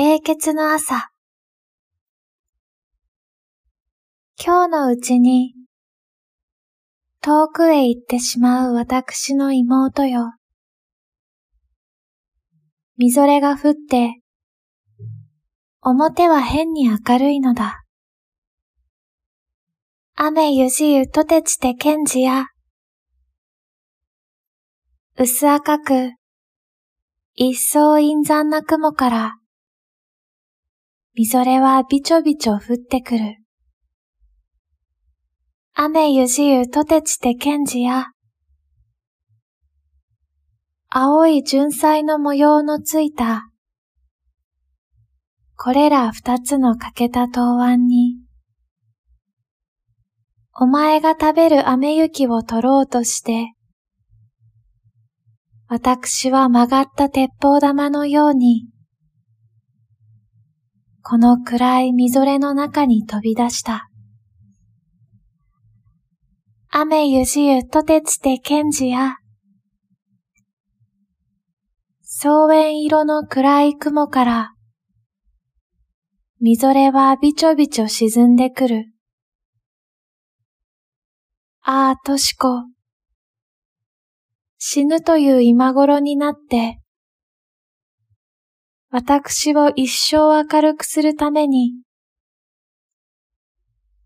[0.00, 1.10] 英傑の朝。
[4.40, 5.56] 今日のうちに、
[7.20, 10.34] 遠くへ行ってしまう私の妹よ。
[12.96, 14.20] みぞれが降って、
[15.80, 17.82] 表は変に明るいのだ。
[20.14, 22.46] 雨ゆじゆとてちてけんじや、
[25.16, 26.12] 薄赤く、
[27.34, 29.37] 一層陰残な雲から、
[31.18, 33.38] みぞれはびちょびちょ降ってくる。
[35.74, 38.12] 雨ゆじゆとてちてけんじや、
[40.90, 43.50] 青い純彩の模様のついた、
[45.56, 48.20] これら二つの欠けた答案に、
[50.54, 53.54] お前が食べる雨雪を取ろうとして、
[55.66, 58.68] 私は曲がった鉄砲玉のように、
[61.10, 63.88] この暗いみぞれの中に飛び出した。
[66.68, 69.16] 雨ゆじゆとてつてけんじや、
[72.02, 74.54] 草原色の暗い雲から、
[76.42, 78.92] みぞれはびちょびちょ沈んでくる。
[81.62, 82.64] ああ、としこ。
[84.58, 86.82] 死ぬという今頃になって、
[88.90, 91.74] 私を一生明るくするために、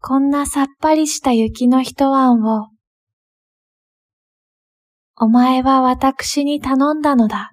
[0.00, 2.68] こんなさっぱりした雪の一晩を、
[5.16, 7.52] お前は私に頼んだのだ。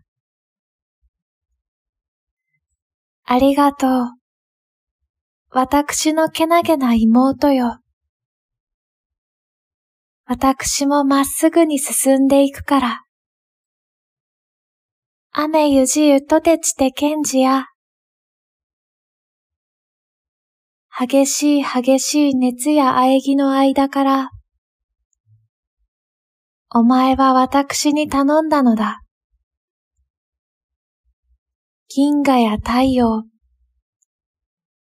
[3.26, 4.12] ありがとう。
[5.52, 7.80] 私のけなげな妹よ。
[10.26, 13.04] 私もまっすぐに進んでいくから。
[15.42, 17.68] 雨ゆじゆとてちてけんじや。
[21.00, 24.32] 激しい激しい熱や喘ぎの間から、
[26.70, 29.00] お前は私に頼んだのだ。
[31.88, 33.24] 銀河や太陽、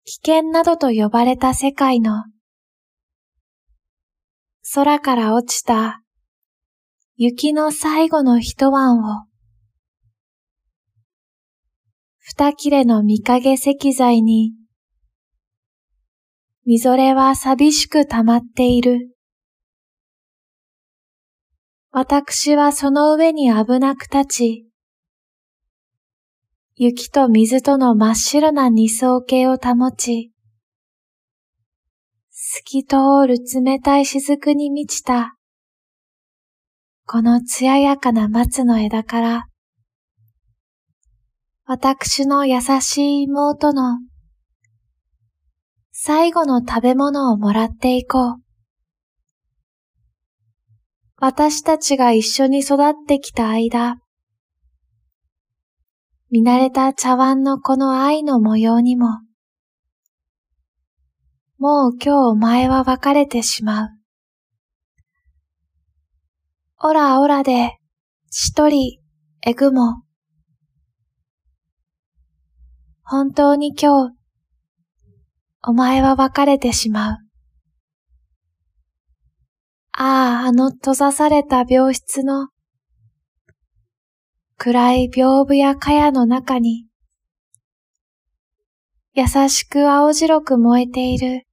[0.06, 2.24] 危険などと呼ばれた世界の、
[4.74, 6.02] 空から落ちた。
[7.18, 9.29] 雪の最後の一晩を、
[12.32, 14.54] 二切れの見影石材に、
[16.64, 19.16] みぞれは寂しく溜まっている。
[21.90, 24.70] 私はその上に危なく立ち、
[26.76, 30.32] 雪と水との真っ白な二層形を保ち、
[32.30, 35.36] 透き通る冷たい雫に満ちた、
[37.08, 39.49] この艶やかな松の枝から、
[41.72, 44.00] 私の優しい妹の
[45.92, 48.36] 最後の食べ物をもらっていこう。
[51.18, 53.98] 私たちが一緒に育ってきた間、
[56.32, 59.20] 見慣れた茶碗のこの愛の模様にも、
[61.60, 63.90] もう今日お前は別れてしまう。
[66.82, 67.78] オラオラで、
[68.32, 69.00] 一人、
[69.46, 70.02] えぐも、
[73.12, 74.16] 本当に今日、
[75.64, 77.18] お前は別れてしまう。
[79.94, 82.50] ああ、あの閉ざされた病室の
[84.58, 86.86] 暗い屏風や茅の中に、
[89.16, 91.48] 優しく青白く燃えている、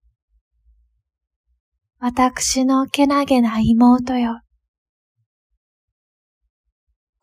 [1.98, 4.42] 私のけなげな妹よ。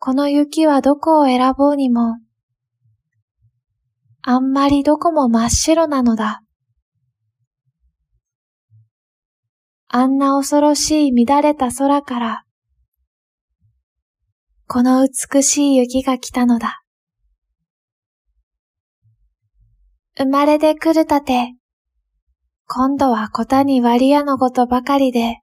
[0.00, 2.16] この雪はどこを選ぼうにも、
[4.26, 6.40] あんまりどこも真っ白なのだ。
[9.88, 12.44] あんな恐ろしい乱れた空から、
[14.66, 16.82] この美しい雪が来たのだ。
[20.16, 21.54] 生まれで来るたて、
[22.66, 25.40] 今度は小谷割り屋のごとばかりで、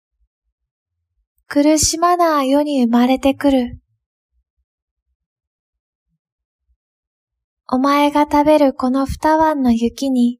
[1.47, 3.80] 苦しまな世に生まれてくる。
[7.73, 10.39] お前が食べるこの二晩の雪に、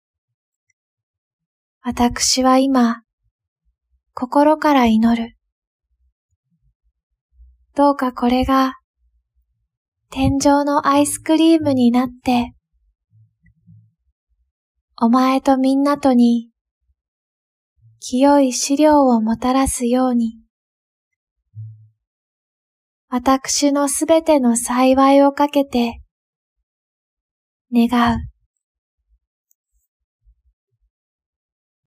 [1.81, 3.04] 私は今、
[4.13, 5.38] 心から祈る。
[7.74, 8.74] どうかこれが、
[10.10, 12.54] 天井のアイスクリームになって、
[15.01, 16.50] お前とみんなとに、
[18.01, 20.38] 清い資料をもたらすように、
[23.07, 26.01] 私のすべての幸いをかけて、
[27.71, 28.31] 願う。